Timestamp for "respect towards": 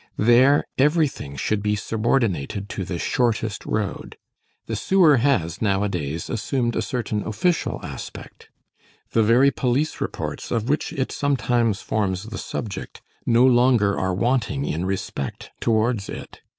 14.87-16.09